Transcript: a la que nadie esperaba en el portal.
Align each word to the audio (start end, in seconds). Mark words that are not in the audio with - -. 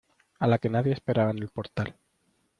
a 0.39 0.47
la 0.47 0.57
que 0.57 0.67
nadie 0.67 0.93
esperaba 0.93 1.29
en 1.29 1.37
el 1.37 1.49
portal. 1.49 1.93